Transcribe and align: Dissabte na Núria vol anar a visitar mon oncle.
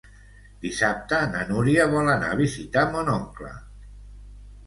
Dissabte 0.61 1.17
na 1.33 1.43
Núria 1.49 1.85
vol 1.91 2.09
anar 2.15 2.31
a 2.35 2.39
visitar 2.41 2.85
mon 2.95 3.11
oncle. 3.17 3.51